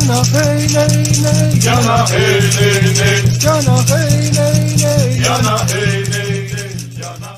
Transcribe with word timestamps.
Jana 0.00 0.22
hey 0.32 0.66
nay 0.72 1.04
nay 1.20 1.60
Jana 1.60 2.06
hey 2.08 2.40
nay 2.56 2.80
nay 2.96 3.20
Jana 3.38 3.76
hey 3.86 4.30
nay 4.32 4.76
nay 4.80 5.20
Jana 5.20 5.56
hey 5.68 6.04
nay 6.08 6.48
nay 6.52 6.70
Jana 6.96 7.30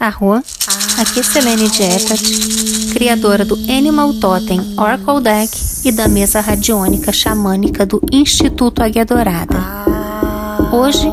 Arro, 0.00 0.42
aqui 0.98 1.20
é 1.20 1.22
Selene 1.22 1.68
Diepat, 1.68 2.22
criadora 2.94 3.44
do 3.44 3.54
Animal 3.68 4.14
Totem 4.14 4.60
Oracle 4.78 5.20
Deck 5.20 5.52
e 5.84 5.92
da 5.92 6.08
mesa 6.08 6.40
radiônica 6.40 7.12
xamânica 7.12 7.84
do 7.84 8.00
Instituto 8.10 8.82
Águia 8.82 9.04
Dourada. 9.04 9.58
Hoje, 10.72 11.06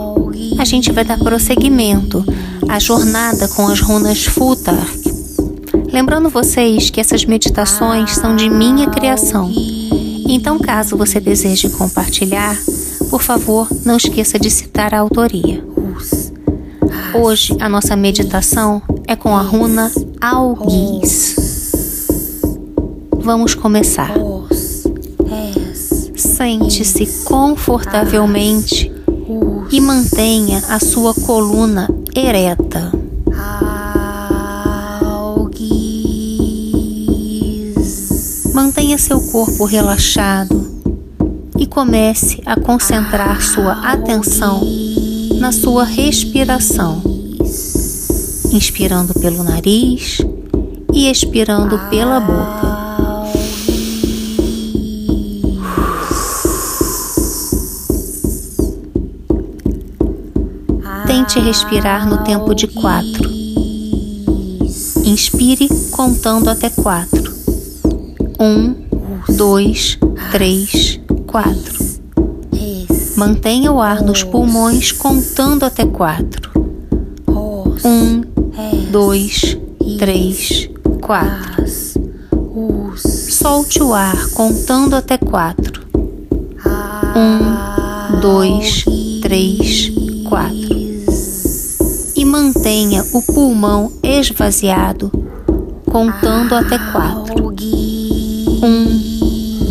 a 0.57 0.63
gente 0.65 0.91
vai 0.91 1.03
dar 1.03 1.19
prosseguimento 1.19 2.23
à 2.67 2.79
jornada 2.79 3.47
com 3.49 3.67
as 3.67 3.81
runas 3.81 4.25
Futark. 4.25 4.99
Lembrando 5.91 6.29
vocês 6.29 6.89
que 6.89 7.01
essas 7.01 7.25
meditações 7.25 8.11
são 8.11 8.35
de 8.35 8.49
minha 8.49 8.89
criação. 8.89 9.51
Então, 10.31 10.59
caso 10.59 10.95
você 10.95 11.19
deseje 11.19 11.69
compartilhar, 11.69 12.55
por 13.09 13.19
favor, 13.19 13.67
não 13.83 13.97
esqueça 13.97 14.37
de 14.37 14.51
citar 14.51 14.93
a 14.93 14.99
autoria. 14.99 15.65
Hoje 17.15 17.57
a 17.59 17.67
nossa 17.67 17.95
meditação 17.95 18.79
é 19.07 19.15
com 19.15 19.35
a 19.35 19.41
runa 19.41 19.91
Algis. 20.21 21.35
Vamos 23.15 23.55
começar. 23.55 24.13
Sente-se 26.15 27.23
confortavelmente 27.23 28.91
e 29.71 29.81
mantenha 29.81 30.61
a 30.69 30.79
sua 30.79 31.11
coluna 31.15 31.89
ereta. 32.15 32.91
Mantenha 38.61 38.97
seu 38.97 39.21
corpo 39.21 39.63
relaxado 39.63 40.69
e 41.57 41.65
comece 41.65 42.41
a 42.45 42.59
concentrar 42.59 43.41
sua 43.41 43.89
atenção 43.89 44.61
na 45.39 45.53
sua 45.53 45.85
respiração, 45.85 47.01
inspirando 48.51 49.13
pelo 49.13 49.45
nariz 49.45 50.17
e 50.93 51.09
expirando 51.09 51.79
pela 51.89 52.19
boca. 52.19 52.77
Tente 61.07 61.39
respirar 61.39 62.05
no 62.09 62.25
tempo 62.25 62.53
de 62.53 62.67
quatro. 62.67 63.29
Inspire 65.05 65.69
contando 65.91 66.49
até 66.49 66.69
quatro. 66.69 67.18
Um, 68.39 68.73
dois, 69.35 69.99
três, 70.31 70.97
quatro. 71.27 71.77
Mantenha 73.17 73.69
o 73.69 73.81
ar 73.81 74.01
nos 74.01 74.23
pulmões 74.23 74.93
contando 74.93 75.65
até 75.65 75.85
quatro. 75.85 76.49
Um, 77.83 78.21
dois, 78.91 79.57
três, 79.97 80.69
quatro. 81.01 81.65
Solte 82.95 83.83
o 83.83 83.93
ar 83.93 84.29
contando 84.29 84.95
até 84.95 85.17
quatro. 85.17 85.85
Um, 87.17 88.21
dois, 88.21 88.85
três, 89.21 89.91
quatro. 90.29 90.79
E 92.15 92.23
mantenha 92.23 93.03
o 93.11 93.21
pulmão 93.21 93.91
esvaziado 94.01 95.11
contando 95.91 96.55
até 96.55 96.77
quatro. 96.93 97.49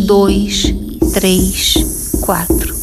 Dois, 0.09 0.73
três, 1.13 1.75
quatro. 2.21 2.73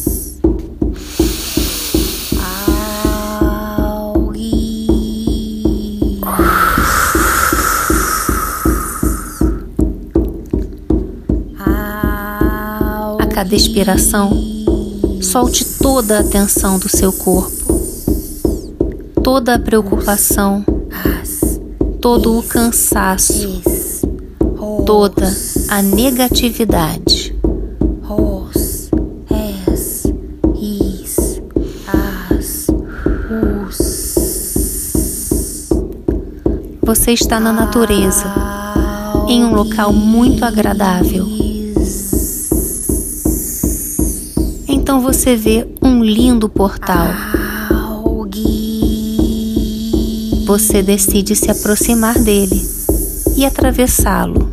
A 13.19 13.25
cada 13.29 13.53
expiração, 13.53 14.31
solte 15.21 15.65
toda 15.65 16.19
a 16.19 16.23
tensão 16.23 16.79
do 16.79 16.87
seu 16.87 17.11
corpo, 17.11 17.77
toda 19.21 19.55
a 19.55 19.59
preocupação, 19.59 20.63
todo 21.99 22.39
o 22.39 22.43
cansaço, 22.43 23.61
toda 24.85 25.35
a 25.67 25.81
negatividade. 25.81 27.06
Você 36.87 37.11
está 37.11 37.37
na 37.37 37.51
natureza, 37.51 38.33
em 39.27 39.43
um 39.43 39.53
local 39.53 39.91
muito 39.91 40.45
agradável. 40.45 41.27
Então 44.65 45.01
você 45.01 45.35
vê 45.35 45.67
um 45.81 46.01
lindo 46.01 46.47
portal. 46.47 47.09
Você 50.45 50.81
decide 50.81 51.35
se 51.35 51.51
aproximar 51.51 52.17
dele 52.19 52.65
e 53.35 53.45
atravessá-lo. 53.45 54.49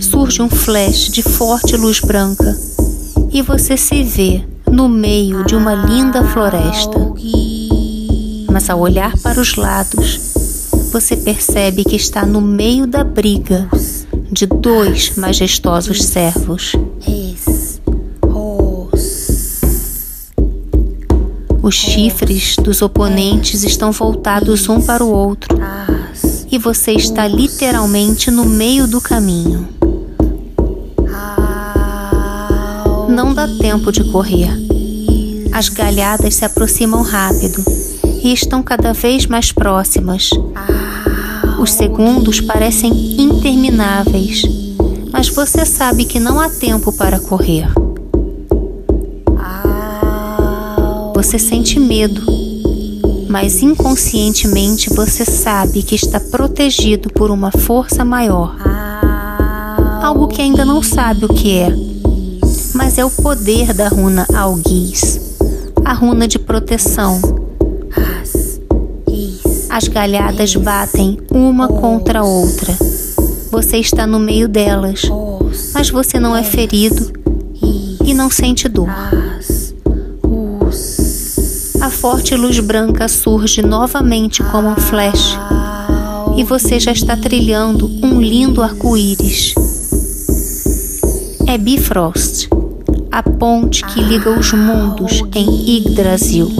Surge 0.00 0.40
um 0.40 0.48
flash 0.48 1.10
de 1.10 1.24
forte 1.24 1.76
luz 1.76 1.98
branca 1.98 2.56
e 3.32 3.42
você 3.42 3.76
se 3.76 4.04
vê 4.04 4.53
no 4.74 4.88
meio 4.88 5.44
de 5.44 5.54
uma 5.54 5.72
linda 5.72 6.24
floresta. 6.24 6.98
Mas 8.50 8.68
ao 8.68 8.80
olhar 8.80 9.16
para 9.18 9.40
os 9.40 9.54
lados, 9.54 10.18
você 10.90 11.16
percebe 11.16 11.84
que 11.84 11.94
está 11.94 12.26
no 12.26 12.40
meio 12.40 12.84
da 12.84 13.04
briga 13.04 13.68
de 14.32 14.46
dois 14.46 15.16
majestosos 15.16 16.02
servos. 16.02 16.72
Os 21.62 21.74
chifres 21.76 22.56
dos 22.56 22.82
oponentes 22.82 23.62
estão 23.62 23.92
voltados 23.92 24.68
um 24.68 24.80
para 24.80 25.04
o 25.04 25.08
outro 25.08 25.56
e 26.50 26.58
você 26.58 26.92
está 26.92 27.28
literalmente 27.28 28.28
no 28.28 28.44
meio 28.44 28.88
do 28.88 29.00
caminho. 29.00 29.68
Não 33.14 33.32
dá 33.32 33.46
tempo 33.46 33.92
de 33.92 34.02
correr. 34.02 34.50
As 35.52 35.68
galhadas 35.68 36.34
se 36.34 36.44
aproximam 36.44 37.00
rápido 37.00 37.62
e 38.24 38.32
estão 38.32 38.60
cada 38.60 38.92
vez 38.92 39.24
mais 39.26 39.52
próximas. 39.52 40.30
Os 41.60 41.70
segundos 41.70 42.40
parecem 42.40 42.90
intermináveis, 43.16 44.42
mas 45.12 45.28
você 45.28 45.64
sabe 45.64 46.06
que 46.06 46.18
não 46.18 46.40
há 46.40 46.50
tempo 46.50 46.90
para 46.90 47.20
correr. 47.20 47.68
Você 51.14 51.38
sente 51.38 51.78
medo, 51.78 52.20
mas 53.28 53.62
inconscientemente 53.62 54.90
você 54.90 55.24
sabe 55.24 55.84
que 55.84 55.94
está 55.94 56.18
protegido 56.18 57.08
por 57.10 57.30
uma 57.30 57.52
força 57.52 58.04
maior. 58.04 58.56
Algo 60.02 60.26
que 60.26 60.42
ainda 60.42 60.64
não 60.64 60.82
sabe 60.82 61.24
o 61.24 61.28
que 61.28 61.56
é, 61.56 61.83
mas 62.74 62.98
é 62.98 63.04
o 63.04 63.10
poder 63.10 63.72
da 63.72 63.88
runa 63.88 64.26
Algis, 64.34 65.20
a 65.84 65.92
runa 65.92 66.26
de 66.26 66.38
proteção. 66.38 67.20
As 69.70 69.88
galhadas 69.88 70.54
batem 70.54 71.18
uma 71.30 71.68
contra 71.68 72.20
a 72.20 72.24
outra. 72.24 72.76
Você 73.50 73.78
está 73.78 74.06
no 74.06 74.18
meio 74.18 74.48
delas, 74.48 75.02
mas 75.72 75.90
você 75.90 76.20
não 76.20 76.36
é 76.36 76.42
ferido 76.42 77.12
e 78.04 78.12
não 78.12 78.30
sente 78.30 78.68
dor. 78.68 78.88
A 81.80 81.90
forte 81.90 82.34
luz 82.34 82.58
branca 82.60 83.08
surge 83.08 83.62
novamente 83.62 84.42
como 84.44 84.68
um 84.68 84.76
flash 84.76 85.38
e 86.36 86.42
você 86.42 86.80
já 86.80 86.92
está 86.92 87.16
trilhando 87.16 87.86
um 88.02 88.20
lindo 88.20 88.62
arco-íris. 88.62 89.54
É 91.46 91.56
Bifrost, 91.56 92.33
a 93.14 93.22
ponte 93.22 93.84
que 93.84 94.00
liga 94.00 94.36
os 94.36 94.52
mundos 94.52 95.22
em 95.36 95.76
Yggdrasil. 95.76 96.50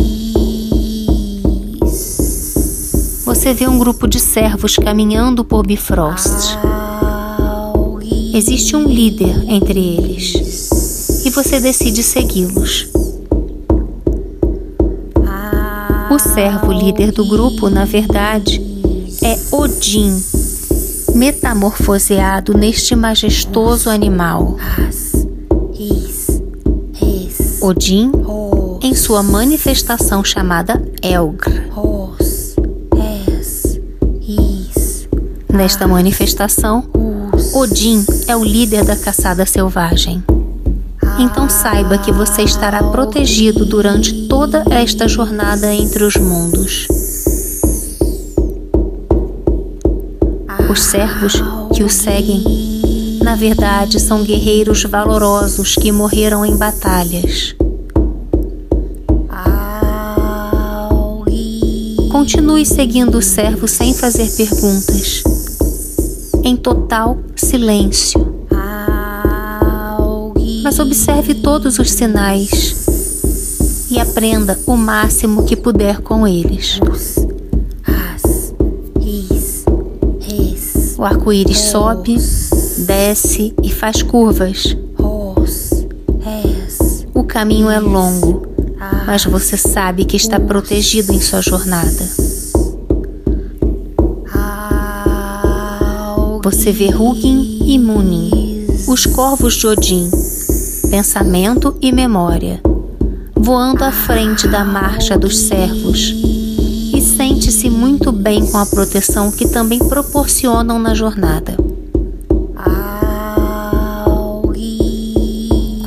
Você 3.25 3.53
vê 3.53 3.67
um 3.67 3.77
grupo 3.77 4.07
de 4.07 4.21
servos 4.21 4.77
caminhando 4.77 5.45
por 5.45 5.67
Bifrost. 5.67 6.57
Existe 8.33 8.77
um 8.77 8.85
líder 8.85 9.51
entre 9.51 9.81
eles 9.81 11.25
e 11.27 11.31
você 11.31 11.59
decide 11.59 12.05
segui-los. 12.05 12.87
O 16.09 16.19
servo 16.21 16.73
líder 16.73 17.11
do 17.11 17.27
grupo, 17.27 17.69
na 17.69 17.85
verdade, 17.85 18.63
é 19.25 19.37
Odin, 19.51 20.23
metamorfoseado 21.17 22.55
neste 22.55 22.95
majestoso 22.95 23.91
animal. 23.91 24.57
Odin, 27.65 28.13
em 28.83 28.95
sua 28.95 29.23
manifestação 29.23 30.23
chamada 30.23 30.83
Elgr. 31.03 31.65
Nesta 35.51 35.89
manifestação, 35.89 36.85
Odin 37.55 38.05
é 38.29 38.37
o 38.37 38.45
líder 38.45 38.85
da 38.85 38.95
caçada 38.95 39.47
selvagem. 39.47 40.23
Então 41.19 41.49
saiba 41.49 41.97
que 41.97 42.13
você 42.13 42.43
estará 42.43 42.83
protegido 42.83 43.65
durante 43.65 44.29
toda 44.29 44.63
esta 44.69 45.09
jornada 45.09 45.73
entre 45.73 46.05
os 46.05 46.17
mundos. 46.17 46.87
Os 50.71 50.83
servos 50.83 51.43
que 51.75 51.83
o 51.83 51.89
seguem, 51.89 52.83
na 53.35 53.41
verdade, 53.41 53.99
são 53.99 54.23
guerreiros 54.23 54.85
valorosos 54.85 55.75
que 55.75 55.91
morreram 55.91 56.47
em 56.47 56.57
batalhas. 56.57 57.57
Continue 62.13 62.65
seguindo 62.65 63.19
o 63.19 63.23
servo 63.23 63.67
sem 63.67 63.93
fazer 63.93 64.31
perguntas, 64.37 65.25
em 66.45 66.57
total 66.57 67.19
silêncio. 67.35 68.33
mas 70.63 70.79
observe 70.79 71.35
todos 71.35 71.81
os 71.81 71.91
sinais 71.91 72.87
e 73.91 73.99
aprenda 73.99 74.57
o 74.65 74.77
máximo 74.77 75.43
que 75.43 75.57
puder 75.57 76.01
com 76.03 76.25
eles. 76.25 76.79
O 80.97 81.05
arco-íris 81.05 81.59
sobe, 81.59 82.17
desce 82.85 83.55
e 83.63 83.73
faz 83.73 84.03
curvas. 84.03 84.77
O 87.15 87.23
caminho 87.23 87.71
é 87.71 87.79
longo, 87.79 88.47
mas 89.07 89.25
você 89.25 89.57
sabe 89.57 90.05
que 90.05 90.17
está 90.17 90.39
protegido 90.41 91.13
em 91.13 91.21
sua 91.21 91.41
jornada. 91.41 92.09
Você 96.43 96.73
vê 96.73 96.95
Hugin 96.95 97.61
e 97.65 97.79
Munin, 97.79 98.67
os 98.87 99.07
corvos 99.07 99.55
de 99.55 99.67
Odin, 99.67 100.11
pensamento 100.91 101.77
e 101.81 101.91
memória, 101.91 102.61
voando 103.35 103.83
à 103.83 103.91
frente 103.91 104.47
da 104.47 104.65
marcha 104.65 105.17
dos 105.17 105.39
servos. 105.39 106.15
E 106.95 107.01
sente-se 107.01 107.71
muito 107.71 108.13
bem 108.13 108.45
com 108.47 108.59
a 108.59 108.67
proteção 108.67 109.31
que 109.31 109.49
também 109.49 109.79
proporcionam 109.79 110.79
na 110.79 110.95
jornada. 110.95 111.64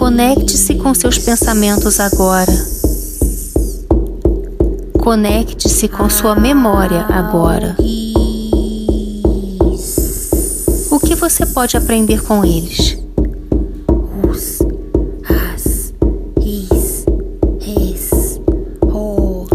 Conecte-se 0.08 0.76
com 0.76 0.94
seus 0.94 1.18
pensamentos 1.18 2.00
agora. 2.00 2.54
Conecte-se 4.98 5.90
com 5.90 6.10
sua 6.10 6.34
memória 6.34 7.02
agora. 7.10 7.76
O 10.90 10.98
que 10.98 11.14
você 11.14 11.46
pode 11.46 11.76
aprender 11.76 12.24
com 12.24 12.46
eles? 12.46 12.98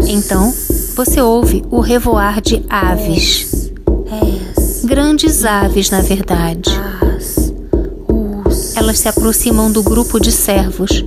Então, 0.07 0.53
você 0.95 1.19
ouve 1.19 1.63
o 1.71 1.79
revoar 1.79 2.39
de 2.39 2.63
aves. 2.69 3.71
es, 4.55 4.85
Grandes 4.85 5.45
aves, 5.45 5.89
na 5.89 6.01
verdade. 6.01 6.69
Elas 8.83 8.99
se 8.99 9.07
aproximam 9.07 9.71
do 9.71 9.81
grupo 9.81 10.19
de 10.19 10.29
servos. 10.29 11.05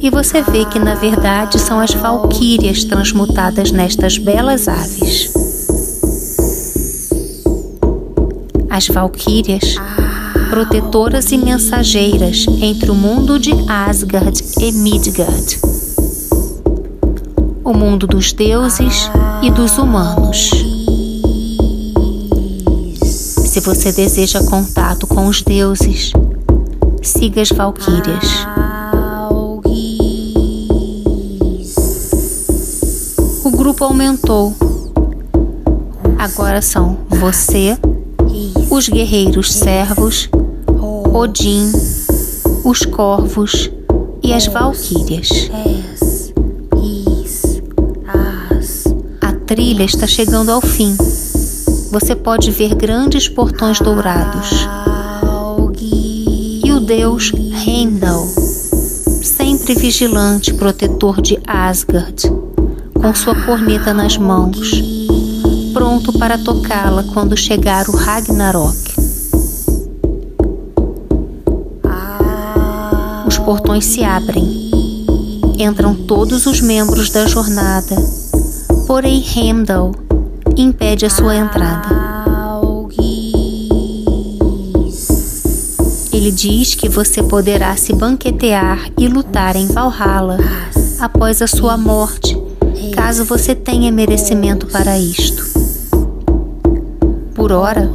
E 0.00 0.10
você 0.10 0.42
vê 0.42 0.64
que, 0.64 0.80
na 0.80 0.96
verdade, 0.96 1.56
são 1.56 1.78
as 1.78 1.94
valquírias 1.94 2.82
transmutadas 2.82 3.70
nestas 3.70 4.18
belas 4.18 4.66
aves. 4.66 5.32
As 8.68 8.88
valquírias, 8.88 9.76
protetoras 10.50 11.30
e 11.30 11.38
mensageiras 11.38 12.46
entre 12.60 12.90
o 12.90 12.96
mundo 12.96 13.38
de 13.38 13.52
Asgard 13.68 14.44
e 14.60 14.72
Midgard. 14.72 15.60
O 17.62 17.72
mundo 17.72 18.08
dos 18.08 18.32
deuses 18.32 19.08
e 19.40 19.52
dos 19.52 19.78
humanos. 19.78 20.50
Se 23.04 23.60
você 23.60 23.92
deseja 23.92 24.42
contato 24.42 25.06
com 25.06 25.28
os 25.28 25.42
deuses, 25.42 26.12
siga 27.08 27.40
as 27.40 27.48
valquírias. 27.48 28.46
O 33.44 33.50
grupo 33.50 33.84
aumentou. 33.84 34.54
Agora 36.18 36.60
são 36.60 36.98
você, 37.08 37.78
os 38.70 38.88
guerreiros 38.88 39.52
servos, 39.52 40.28
Odin, 41.12 41.72
os 42.62 42.84
corvos 42.84 43.70
e 44.22 44.34
as 44.34 44.46
valquírias. 44.46 45.50
A 49.22 49.32
trilha 49.46 49.84
está 49.84 50.06
chegando 50.06 50.50
ao 50.50 50.60
fim. 50.60 50.94
Você 51.90 52.14
pode 52.14 52.50
ver 52.50 52.74
grandes 52.74 53.28
portões 53.28 53.80
dourados. 53.80 54.68
Deus 56.88 57.32
Heimdall, 57.34 58.26
sempre 59.22 59.74
vigilante, 59.74 60.54
protetor 60.54 61.20
de 61.20 61.38
Asgard, 61.46 62.22
com 62.94 63.14
sua 63.14 63.34
corneta 63.44 63.92
nas 63.92 64.16
mãos, 64.16 64.82
pronto 65.74 66.18
para 66.18 66.38
tocá-la 66.38 67.04
quando 67.12 67.36
chegar 67.36 67.86
o 67.90 67.92
Ragnarok. 67.94 68.74
Os 73.26 73.36
portões 73.36 73.84
se 73.84 74.02
abrem. 74.02 74.70
Entram 75.58 75.94
todos 75.94 76.46
os 76.46 76.62
membros 76.62 77.10
da 77.10 77.26
jornada, 77.26 77.96
porém 78.86 79.22
Heimdall 79.36 79.92
impede 80.56 81.04
a 81.04 81.10
sua 81.10 81.36
entrada. 81.36 82.07
Ele 86.28 86.36
diz 86.36 86.74
que 86.74 86.90
você 86.90 87.22
poderá 87.22 87.74
se 87.74 87.94
banquetear 87.94 88.90
e 88.98 89.08
lutar 89.08 89.56
em 89.56 89.66
Valhalla 89.66 90.36
após 91.00 91.40
a 91.40 91.46
sua 91.46 91.78
morte, 91.78 92.36
caso 92.94 93.24
você 93.24 93.54
tenha 93.54 93.90
merecimento 93.90 94.66
para 94.66 94.98
isto. 94.98 95.42
Por 97.34 97.50
ora, 97.50 97.90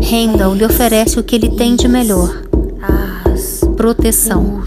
Heimdall 0.00 0.54
lhe 0.54 0.64
oferece 0.64 1.20
o 1.20 1.22
que 1.22 1.36
ele 1.36 1.50
tem 1.50 1.76
de 1.76 1.86
melhor: 1.86 2.44
proteção 3.76 4.64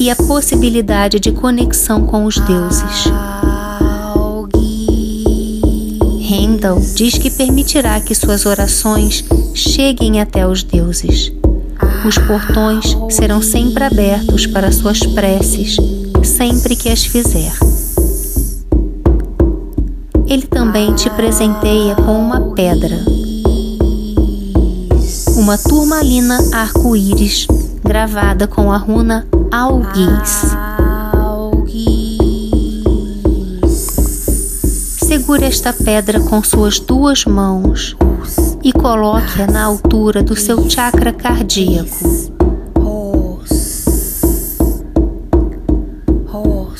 e 0.00 0.10
a 0.10 0.16
possibilidade 0.16 1.20
de 1.20 1.30
conexão 1.30 2.04
com 2.04 2.24
os 2.24 2.40
deuses. 2.40 3.04
Heimdall 6.28 6.80
diz 6.96 7.16
que 7.16 7.30
permitirá 7.30 8.00
que 8.00 8.16
suas 8.16 8.46
orações 8.46 9.24
cheguem 9.54 10.20
até 10.20 10.44
os 10.44 10.64
deuses. 10.64 11.37
Os 12.06 12.16
portões 12.18 12.96
serão 13.10 13.42
sempre 13.42 13.84
abertos 13.84 14.46
para 14.46 14.70
suas 14.72 15.00
preces, 15.00 15.76
sempre 16.22 16.76
que 16.76 16.88
as 16.88 17.04
fizer. 17.04 17.52
Ele 20.26 20.46
também 20.46 20.94
te 20.94 21.08
presenteia 21.10 21.94
com 21.96 22.18
uma 22.18 22.40
pedra, 22.54 22.98
uma 25.36 25.56
turmalina 25.56 26.38
arco-íris 26.52 27.46
gravada 27.82 28.46
com 28.46 28.70
a 28.70 28.76
runa 28.76 29.26
Algis. 29.50 30.54
Segure 34.98 35.44
esta 35.44 35.72
pedra 35.72 36.20
com 36.20 36.42
suas 36.42 36.78
duas 36.78 37.24
mãos 37.24 37.96
e 38.68 38.72
coloque-a 38.72 39.46
na 39.46 39.64
altura 39.64 40.22
do 40.22 40.36
seu 40.36 40.68
chakra 40.68 41.10
cardíaco. 41.10 41.88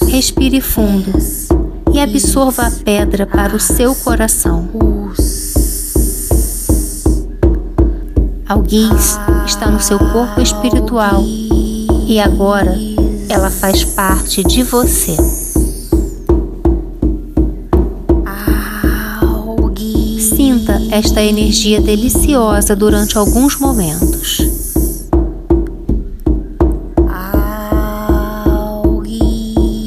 Respire 0.06 0.60
fundo 0.60 1.10
e 1.90 1.98
absorva 1.98 2.66
a 2.66 2.70
pedra 2.70 3.26
para 3.26 3.56
o 3.56 3.60
seu 3.60 3.94
coração. 3.94 4.68
Algis 8.46 9.18
está 9.46 9.70
no 9.70 9.80
seu 9.80 9.98
corpo 9.98 10.42
espiritual 10.42 11.22
e 12.06 12.20
agora 12.20 12.76
ela 13.30 13.50
faz 13.50 13.82
parte 13.84 14.44
de 14.44 14.62
você. 14.62 15.16
Esta 20.90 21.22
energia 21.22 21.80
deliciosa 21.80 22.74
durante 22.74 23.18
alguns 23.18 23.56
momentos. 23.56 24.38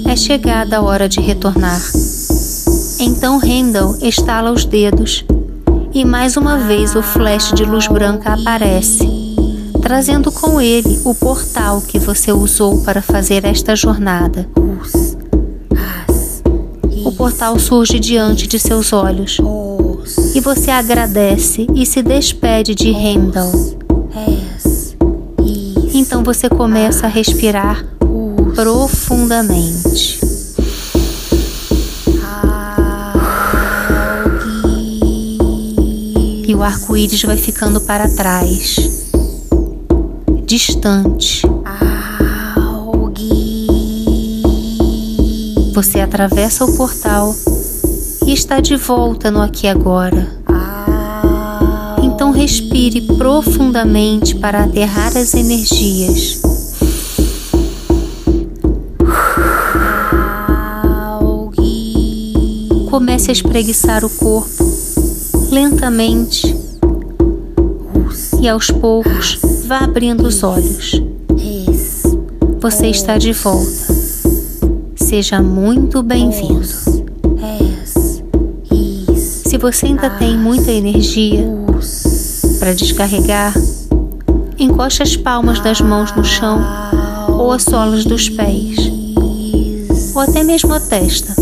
É 0.08 0.16
chegada 0.16 0.78
a 0.78 0.82
hora 0.82 1.08
de 1.08 1.22
retornar. 1.22 1.82
Então 3.00 3.38
Randall 3.38 3.98
estala 4.02 4.52
os 4.52 4.66
dedos 4.66 5.24
e 5.94 6.06
mais 6.06 6.38
uma 6.38 6.58
vez 6.58 6.96
o 6.96 7.02
flash 7.02 7.52
de 7.54 7.64
luz 7.64 7.88
branca 7.88 8.34
aparece, 8.34 9.10
trazendo 9.82 10.32
com 10.32 10.62
ele 10.62 11.00
o 11.04 11.16
portal 11.16 11.82
que 11.82 11.98
você 11.98 12.32
usou 12.32 12.82
para 12.82 13.02
fazer 13.02 13.46
esta 13.46 13.76
jornada. 13.76 14.48
O 17.06 17.12
portal 17.14 17.58
surge 17.58 18.00
diante 18.00 18.48
de 18.48 18.60
seus 18.60 18.94
olhos 18.94 19.40
Os. 19.40 19.61
E 20.34 20.40
você 20.40 20.72
agradece 20.72 21.68
e 21.76 21.86
se 21.86 22.02
despede 22.02 22.74
de. 22.74 22.92
Is. 22.92 23.76
Então 25.94 26.24
você 26.24 26.50
começa 26.50 27.06
a 27.06 27.10
respirar 27.10 27.86
profundamente. 28.56 30.20
E 36.48 36.56
o 36.56 36.64
arco-íris 36.64 37.22
vai 37.24 37.38
ficando 37.38 37.82
para 37.82 38.10
trás, 38.10 39.12
distante. 40.46 41.44
Você 45.74 46.02
atravessa 46.02 46.66
o 46.66 46.76
portal 46.76 47.34
está 48.34 48.60
de 48.60 48.76
volta 48.76 49.30
no 49.30 49.42
aqui 49.42 49.66
e 49.66 49.70
agora. 49.70 50.28
Então 52.04 52.32
respire 52.32 53.02
profundamente 53.02 54.36
para 54.36 54.64
aterrar 54.64 55.18
as 55.18 55.34
energias. 55.34 56.42
Comece 62.90 63.32
a 63.32 63.34
espreguiçar 63.34 64.06
o 64.06 64.10
corpo 64.10 64.64
lentamente 65.50 66.56
e 68.42 68.48
aos 68.48 68.70
poucos 68.70 69.40
vá 69.66 69.80
abrindo 69.80 70.28
os 70.28 70.44
olhos. 70.44 71.02
Você 72.60 72.88
está 72.88 73.18
de 73.18 73.34
volta. 73.34 73.94
Seja 74.96 75.42
muito 75.42 76.04
bem-vindo. 76.04 76.91
Se 79.52 79.58
você 79.58 79.88
ainda 79.88 80.10
tem 80.12 80.38
muita 80.38 80.72
energia 80.72 81.46
para 82.58 82.74
descarregar, 82.74 83.54
encoste 84.58 85.04
as 85.04 85.18
palmas 85.18 85.60
das 85.60 85.82
mãos 85.82 86.16
no 86.16 86.24
chão 86.24 86.58
ou 87.38 87.52
as 87.52 87.64
solas 87.64 88.06
dos 88.06 88.30
pés, 88.30 88.78
ou 90.16 90.22
até 90.22 90.42
mesmo 90.42 90.74
a 90.74 90.80
testa. 90.80 91.36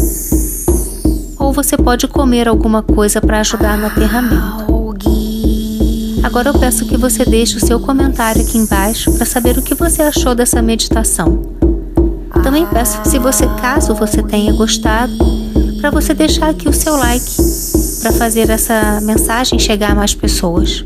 Ou 1.37 1.53
você 1.53 1.77
pode 1.77 2.07
comer 2.07 2.47
alguma 2.47 2.81
coisa 2.81 3.21
para 3.21 3.41
ajudar 3.41 3.77
no 3.77 3.85
aterramento. 3.85 4.65
Agora 6.23 6.49
eu 6.49 6.57
peço 6.57 6.87
que 6.87 6.97
você 6.97 7.23
deixe 7.23 7.57
o 7.57 7.63
seu 7.63 7.79
comentário 7.79 8.41
aqui 8.41 8.57
embaixo 8.57 9.11
para 9.11 9.25
saber 9.27 9.55
o 9.55 9.61
que 9.61 9.75
você 9.75 10.01
achou 10.01 10.33
dessa 10.33 10.63
meditação. 10.63 11.43
Também 12.41 12.65
peço 12.65 12.99
que 13.01 13.07
se 13.07 13.19
você, 13.19 13.45
caso 13.61 13.93
você 13.93 14.23
tenha 14.23 14.51
gostado, 14.51 15.13
para 15.79 15.91
você 15.91 16.15
deixar 16.15 16.49
aqui 16.49 16.67
o 16.67 16.73
seu 16.73 16.95
like 16.95 17.58
para 18.01 18.11
fazer 18.11 18.49
essa 18.49 18.99
mensagem 19.01 19.59
chegar 19.59 19.91
a 19.91 19.95
mais 19.95 20.13
pessoas. 20.13 20.85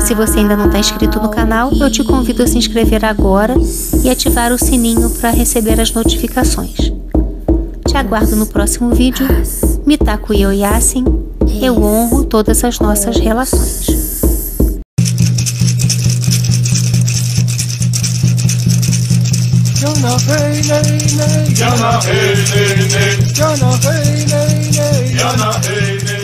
Se 0.00 0.14
você 0.14 0.38
ainda 0.38 0.56
não 0.56 0.66
está 0.66 0.78
inscrito 0.78 1.20
no 1.20 1.28
canal, 1.28 1.70
eu 1.72 1.90
te 1.90 2.02
convido 2.02 2.42
a 2.42 2.46
se 2.46 2.56
inscrever 2.58 3.04
agora 3.04 3.54
e 4.02 4.10
ativar 4.10 4.52
o 4.52 4.58
sininho 4.58 5.10
para 5.10 5.30
receber 5.30 5.80
as 5.80 5.92
notificações. 5.92 6.92
Te 7.86 7.96
aguardo 7.96 8.34
no 8.36 8.46
próximo 8.46 8.90
vídeo. 8.90 9.26
Mitaku 9.86 10.32
Yoyasin, 10.32 11.04
eu 11.60 11.82
honro 11.82 12.24
todas 12.24 12.64
as 12.64 12.78
nossas 12.80 13.16
relações. 13.18 14.03
Yana 19.84 20.12
hey 20.26 20.62
nay 20.70 20.96
nay. 21.18 21.44
Yana 21.60 21.90
hey 22.06 22.40
nay 22.52 22.88
nay, 22.94 23.16
Yana 23.36 23.70
hey 23.84 24.24
nay 24.32 24.56
nay. 24.76 25.04
Yana 25.20 25.50
hey 25.66 25.98
nay 26.06 26.23